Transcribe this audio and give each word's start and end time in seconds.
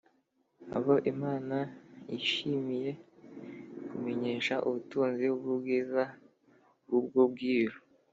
abo 0.77 0.93
Imana 1.11 1.57
yishimiye 2.09 2.91
kumenyesha 3.87 4.55
ubutunzi 4.67 5.25
bw’ubwiza 5.37 6.03
bw’ubwo 6.85 7.21
bwiru 7.33 7.77